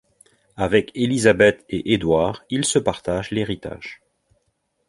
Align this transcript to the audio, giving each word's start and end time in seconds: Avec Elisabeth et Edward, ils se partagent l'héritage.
Avec 0.57 0.89
Elisabeth 0.95 1.63
et 1.69 1.93
Edward, 1.93 2.39
ils 2.49 2.65
se 2.65 2.79
partagent 2.79 3.29
l'héritage. 3.29 4.01